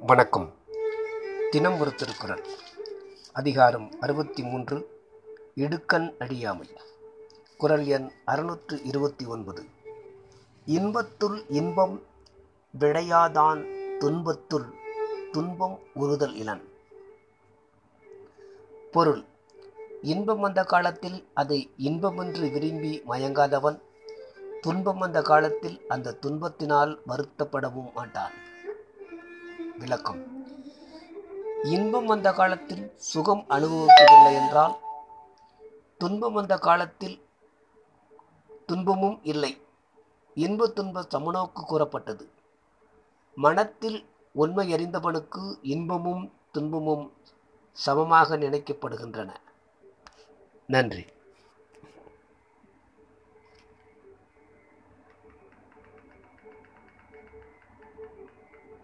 வணக்கம். 0.00 0.54
தினம் 1.50 1.78
ஒரு 1.80 1.94
திருக்குறள். 1.94 2.44
அதிகாரம் 3.32 3.90
அறுபத்தி 4.00 4.42
மூன்று 4.42 4.88
இடுக்கண் 5.56 6.14
அடியாமை 6.18 6.76
குரல் 7.56 7.86
எண் 7.86 8.10
அறுநூற்று 8.24 8.82
இருபத்தி 8.82 9.24
ஒன்பது 9.24 9.64
இன்பத்துள் 10.64 11.44
இன்பம் 11.48 12.02
விளையாதான் 12.78 13.66
துன்பத்துள் 13.98 14.64
துன்பம் 15.32 15.78
உறுதல் 15.94 16.34
இளன் 16.34 16.68
பொருள். 18.92 19.24
இன்பம் 20.02 20.40
வந்த 20.40 20.64
காலத்தில் 20.64 21.28
அதை 21.34 21.70
இன்பமென்று 21.78 22.52
விரும்பி 22.52 23.02
மயங்காதவன் 23.08 23.80
துன்பம் 24.60 24.98
வந்த 24.98 25.22
காலத்தில் 25.22 25.80
அந்த 25.88 26.16
துன்பத்தினால் 26.26 26.98
வருத்தப்படவும் 27.08 27.92
மாட்டான். 27.94 28.46
விளக்கம். 29.88 30.46
இன்பம் 31.62 32.06
வந்த 32.06 32.32
காலத்தில் 32.32 32.92
சுகம் 32.96 33.44
அனுபவிக்கவில்லை 33.48 34.32
என்றால் 34.42 34.76
துன்பம் 35.98 36.32
வந்த 36.32 36.58
காலத்தில் 36.58 37.26
துன்பமும் 38.66 39.20
இல்லை. 39.22 39.62
இன்ப 40.34 40.68
துன்ப 40.68 41.06
சமநோக்கு 41.10 41.64
கூறப்பட்டது. 41.66 42.30
மனத்தில் 43.34 44.06
உண்மை 44.32 44.72
அறிந்தவனுக்கு 44.74 45.58
இன்பமும் 45.62 46.32
துன்பமும் 46.52 47.12
சமமாக 47.72 48.36
நினைக்கப்படுகின்றன. 48.36 49.34
நன்றி. 50.66 51.06